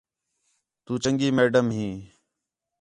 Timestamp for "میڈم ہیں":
1.37-1.95